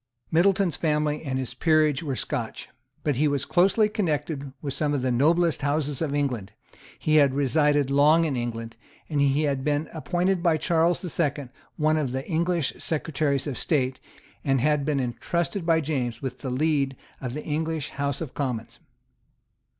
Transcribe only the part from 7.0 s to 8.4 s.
had resided long in